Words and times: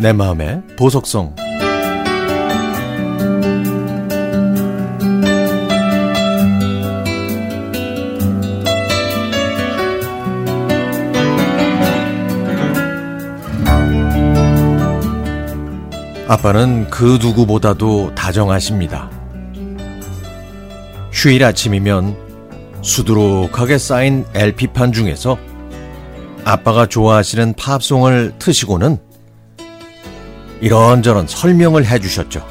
내 0.00 0.12
마음의 0.12 0.62
보석성 0.76 1.34
아빠는 16.28 16.90
그 16.90 17.18
누구보다도 17.20 18.14
다정하십니다. 18.14 19.10
휴일 21.10 21.42
아침이면 21.42 22.16
수두룩하게 22.82 23.78
쌓인 23.78 24.24
LP판 24.32 24.92
중에서 24.92 25.36
아빠가 26.44 26.86
좋아하시는 26.86 27.54
팝송을 27.54 28.34
트시고는 28.38 29.07
이런저런 30.60 31.26
설명을 31.26 31.86
해주셨죠. 31.86 32.44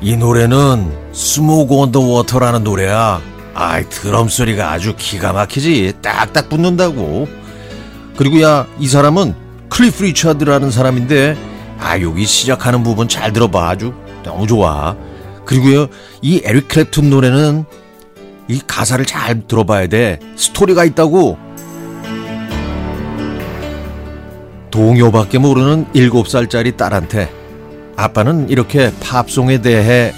이 0.00 0.16
노래는 0.16 0.92
Smoke 1.12 1.74
on 1.74 1.84
the 1.84 2.00
Water라는 2.00 2.64
노래야. 2.64 3.20
아이, 3.54 3.88
드럼 3.88 4.28
소리가 4.28 4.72
아주 4.72 4.94
기가 4.96 5.32
막히지. 5.32 5.94
딱딱 6.02 6.48
붙는다고. 6.48 7.28
그리고 8.16 8.42
야, 8.42 8.66
이 8.78 8.86
사람은 8.86 9.34
클리프 9.68 10.02
리차드라는 10.04 10.70
사람인데 10.70 11.36
아, 11.78 12.00
여기 12.00 12.24
시작하는 12.26 12.82
부분 12.82 13.08
잘 13.08 13.32
들어봐. 13.32 13.68
아주 13.68 13.94
너무 14.22 14.46
좋아. 14.46 14.96
그리고요, 15.44 15.86
이 16.22 16.42
에릭 16.44 16.68
클랩튼 16.68 17.04
노래는 17.04 17.64
이 18.48 18.60
가사를 18.66 19.04
잘 19.06 19.46
들어봐야 19.46 19.86
돼. 19.86 20.18
스토리가 20.36 20.84
있다고. 20.84 21.38
동요밖에 24.76 25.38
모르는 25.38 25.86
7살짜리 25.94 26.76
딸한테 26.76 27.32
아빠는 27.96 28.50
이렇게 28.50 28.92
팝송에 29.00 29.62
대해 29.62 30.12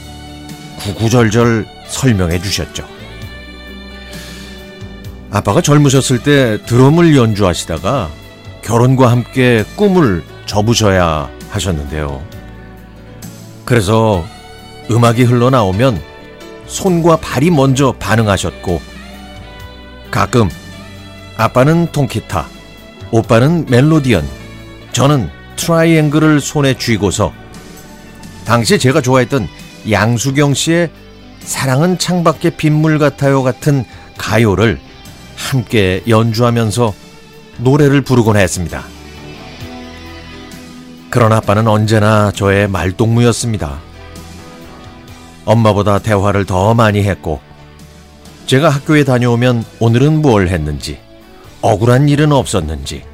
구구절절 0.81 1.65
설명해 1.87 2.43
주셨죠. 2.43 2.85
아빠가 5.31 5.61
젊으셨을 5.61 6.25
때 6.25 6.59
드럼을 6.67 7.17
연주하시다가 7.17 8.11
결혼과 8.65 9.13
함께 9.13 9.65
꿈을 9.77 10.25
접으셔야 10.47 11.31
하셨는데요. 11.51 12.21
그래서 13.65 14.25
음악이 14.91 15.23
흘러나오면 15.23 16.03
손과 16.67 17.19
발이 17.19 17.53
먼저 17.53 17.93
반응하셨고 17.93 18.81
가끔 20.11 20.51
아빠는 21.37 21.93
통기타, 21.93 22.49
오빠는 23.13 23.67
멜로디언, 23.69 24.38
저는 24.93 25.31
트라이앵글을 25.57 26.41
손에 26.41 26.75
쥐고서 26.75 27.33
당시 28.45 28.79
제가 28.79 29.01
좋아했던 29.01 29.49
양수경 29.91 30.55
씨의 30.55 30.91
사랑은 31.41 31.99
창밖의 31.99 32.57
빗물 32.57 32.99
같아요 32.99 33.43
같은 33.43 33.85
가요를 34.17 34.81
함께 35.37 36.03
연주하면서 36.09 36.95
노래를 37.59 38.03
부르곤 38.03 38.37
했습니다. 38.37 38.85
그런 41.11 41.33
아빠는 41.33 41.67
언제나 41.67 42.31
저의 42.33 42.69
말동무였습니다. 42.69 43.81
엄마보다 45.45 45.99
대화를 45.99 46.45
더 46.45 46.75
많이 46.75 47.03
했고, 47.03 47.41
제가 48.47 48.69
학교에 48.69 49.05
다녀오면 49.05 49.65
오늘은 49.81 50.21
뭘 50.21 50.49
했는지, 50.49 50.99
억울한 51.63 52.09
일은 52.11 52.33
없었는지, 52.33 53.05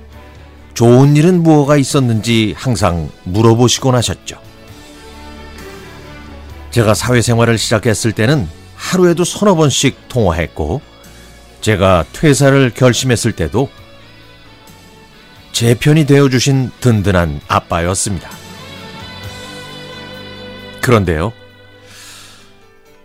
좋은 0.75 1.17
일은 1.17 1.43
무엇가 1.43 1.77
있었는지 1.77 2.55
항상 2.57 3.09
물어보시곤 3.23 3.95
하셨죠. 3.95 4.41
제가 6.73 6.95
사회생활을 6.95 7.57
시작했을 7.57 8.13
때는 8.13 8.49
하루에도 8.75 9.25
서너 9.25 9.55
번씩 9.55 10.09
통화했고, 10.09 10.81
제가 11.61 12.05
퇴사를 12.13 12.71
결심했을 12.75 13.33
때도 13.33 13.69
제 15.53 15.75
편이 15.75 16.07
되어주신 16.07 16.73
든든한 16.81 17.41
아빠였습니다. 17.47 18.29
그런데요. 20.83 21.33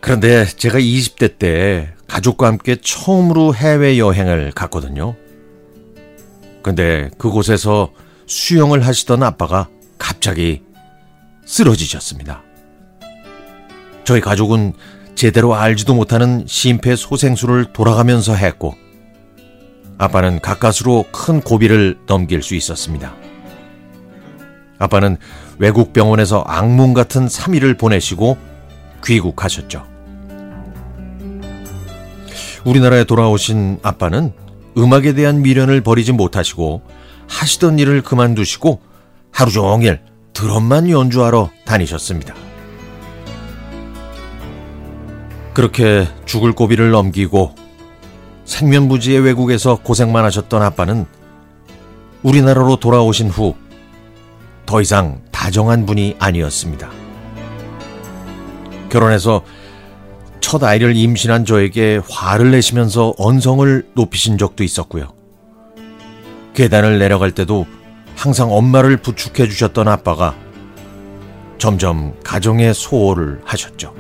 그런데 0.01 0.45
제가 0.45 0.79
20대 0.79 1.37
때 1.37 1.93
가족과 2.07 2.47
함께 2.47 2.75
처음으로 2.81 3.53
해외여행을 3.53 4.51
갔거든요. 4.55 5.15
근데 6.61 7.09
그곳에서 7.17 7.91
수영을 8.25 8.85
하시던 8.85 9.23
아빠가 9.23 9.67
갑자기 9.97 10.63
쓰러지셨습니다. 11.45 12.43
저희 14.03 14.21
가족은 14.21 14.73
제대로 15.15 15.55
알지도 15.55 15.93
못하는 15.93 16.45
심폐소생술을 16.47 17.73
돌아가면서 17.73 18.33
했고, 18.35 18.75
아빠는 19.97 20.39
가까스로 20.39 21.05
큰 21.11 21.41
고비를 21.41 21.97
넘길 22.07 22.41
수 22.41 22.55
있었습니다. 22.55 23.13
아빠는 24.77 25.17
외국 25.57 25.91
병원에서 25.91 26.41
악몽 26.47 26.93
같은 26.93 27.27
3일을 27.27 27.77
보내시고 27.77 28.37
귀국하셨죠. 29.03 29.85
우리나라에 32.63 33.03
돌아오신 33.03 33.79
아빠는 33.83 34.33
음악에 34.79 35.13
대한 35.13 35.41
미련을 35.41 35.81
버리지 35.81 36.13
못하시고 36.13 36.81
하시던 37.27 37.79
일을 37.79 38.01
그만두시고 38.01 38.81
하루 39.31 39.51
종일 39.51 39.99
드럼만 40.33 40.89
연주하러 40.89 41.51
다니셨습니다. 41.65 42.33
그렇게 45.53 46.07
죽을 46.25 46.53
고비를 46.53 46.91
넘기고 46.91 47.53
생면부지의 48.45 49.19
외국에서 49.19 49.75
고생만 49.75 50.25
하셨던 50.25 50.61
아빠는 50.61 51.05
우리나라로 52.23 52.77
돌아오신 52.77 53.29
후 53.29 53.69
더 54.69 54.81
이상 54.81 55.19
다정한 55.31 55.87
분이 55.87 56.17
아니었습니다. 56.19 56.91
결혼해서 58.91 59.41
첫 60.49 60.63
아이를 60.63 60.95
임신한 60.95 61.45
저에게 61.45 62.01
화를 62.09 62.49
내시면서 62.49 63.13
언성을 63.19 63.87
높이신 63.93 64.39
적도 64.39 64.63
있었고요. 64.63 65.13
계단을 66.55 66.97
내려갈 66.97 67.29
때도 67.29 67.67
항상 68.15 68.51
엄마를 68.51 68.97
부축해 68.97 69.47
주셨던 69.47 69.87
아빠가 69.87 70.35
점점 71.59 72.15
가정의 72.23 72.73
소홀을 72.73 73.41
하셨죠. 73.45 73.93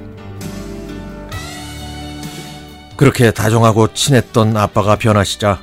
그렇게 2.97 3.29
다정하고 3.29 3.93
친했던 3.93 4.57
아빠가 4.57 4.95
변하시자 4.95 5.61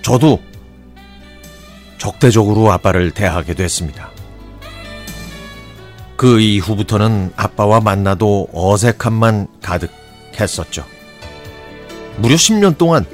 저도 0.00 0.40
적대적으로 1.98 2.72
아빠를 2.72 3.10
대하게 3.10 3.52
됐습니다. 3.52 4.08
그 6.16 6.40
이후부터는 6.40 7.34
아빠와 7.36 7.80
만나도 7.80 8.48
어색함만 8.54 9.48
가득 9.60 10.03
했었죠. 10.40 10.84
무려 12.16 12.36
10년 12.36 12.78
동안 12.78 13.04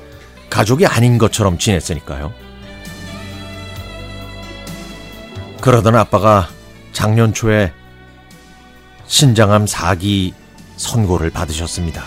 가족이 0.50 0.86
아닌 0.86 1.18
것처럼 1.18 1.58
지냈으니까요. 1.58 2.32
그러던 5.60 5.94
아빠가 5.94 6.48
작년 6.92 7.32
초에 7.32 7.72
신장암 9.06 9.66
4기 9.66 10.32
선고를 10.76 11.30
받으셨습니다. 11.30 12.04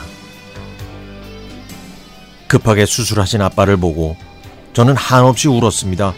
급하게 2.47 2.85
수술하신 2.85 3.41
아빠를 3.41 3.77
보고 3.77 4.15
저는 4.73 4.95
한없이 4.95 5.47
울었습니다. 5.47 6.13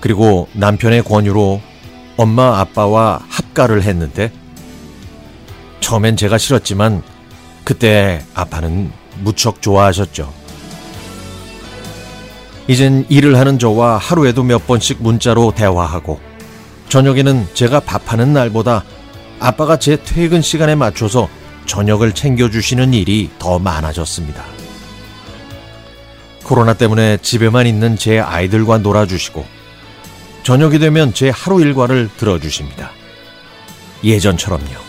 그리고 0.00 0.48
남편의 0.52 1.02
권유로 1.02 1.60
엄마 2.16 2.60
아빠와 2.60 3.20
합가를 3.28 3.82
했는데 3.82 4.32
처음엔 5.80 6.16
제가 6.16 6.38
싫었지만 6.38 7.02
그때 7.64 8.22
아빠는 8.34 8.90
무척 9.20 9.60
좋아하셨죠. 9.62 10.32
이젠 12.66 13.06
일을 13.08 13.38
하는 13.38 13.58
저와 13.58 13.96
하루에도 13.96 14.42
몇 14.42 14.66
번씩 14.66 15.02
문자로 15.02 15.52
대화하고 15.54 16.20
저녁에는 16.88 17.48
제가 17.54 17.80
밥하는 17.80 18.32
날보다 18.32 18.84
아빠가 19.40 19.78
제 19.78 19.96
퇴근 20.02 20.42
시간에 20.42 20.74
맞춰서 20.74 21.28
저녁을 21.66 22.12
챙겨주시는 22.12 22.94
일이 22.94 23.30
더 23.38 23.58
많아졌습니다. 23.58 24.44
코로나 26.44 26.72
때문에 26.72 27.18
집에만 27.18 27.66
있는 27.66 27.96
제 27.96 28.18
아이들과 28.18 28.78
놀아주시고, 28.78 29.44
저녁이 30.44 30.78
되면 30.78 31.12
제 31.12 31.28
하루 31.28 31.60
일과를 31.60 32.08
들어주십니다. 32.16 32.90
예전처럼요. 34.02 34.87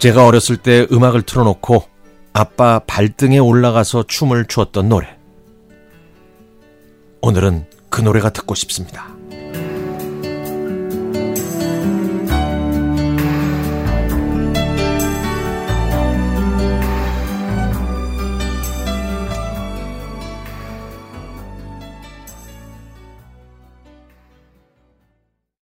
제가 0.00 0.26
어렸을 0.26 0.56
때 0.56 0.86
음악을 0.90 1.20
틀어놓고 1.22 1.84
아빠 2.32 2.78
발등에 2.78 3.38
올라가서 3.38 4.04
춤을 4.04 4.46
추었던 4.46 4.88
노래. 4.88 5.14
오늘은 7.20 7.66
그 7.90 8.00
노래가 8.00 8.30
듣고 8.30 8.54
싶습니다. 8.54 9.19